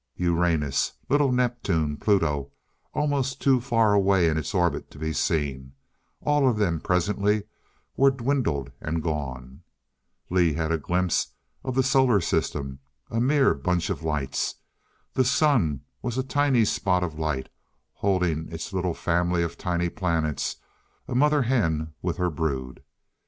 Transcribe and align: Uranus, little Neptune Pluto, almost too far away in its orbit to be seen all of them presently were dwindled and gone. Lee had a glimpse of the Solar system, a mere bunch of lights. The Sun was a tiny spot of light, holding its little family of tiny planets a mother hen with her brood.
Uranus, 0.15 0.93
little 1.09 1.31
Neptune 1.31 1.95
Pluto, 1.95 2.51
almost 2.91 3.39
too 3.39 3.61
far 3.61 3.93
away 3.93 4.27
in 4.27 4.35
its 4.35 4.51
orbit 4.55 4.89
to 4.89 4.97
be 4.97 5.13
seen 5.13 5.73
all 6.21 6.49
of 6.49 6.57
them 6.57 6.79
presently 6.81 7.43
were 7.95 8.09
dwindled 8.09 8.71
and 8.81 9.03
gone. 9.03 9.61
Lee 10.31 10.53
had 10.53 10.71
a 10.71 10.79
glimpse 10.79 11.33
of 11.63 11.75
the 11.75 11.83
Solar 11.83 12.19
system, 12.19 12.79
a 13.11 13.21
mere 13.21 13.53
bunch 13.53 13.91
of 13.91 14.01
lights. 14.01 14.55
The 15.13 15.23
Sun 15.23 15.81
was 16.01 16.17
a 16.17 16.23
tiny 16.23 16.65
spot 16.65 17.03
of 17.03 17.19
light, 17.19 17.49
holding 17.93 18.51
its 18.51 18.73
little 18.73 18.95
family 18.95 19.43
of 19.43 19.55
tiny 19.55 19.87
planets 19.89 20.55
a 21.07 21.13
mother 21.13 21.43
hen 21.43 21.93
with 22.01 22.17
her 22.17 22.31
brood. 22.31 22.81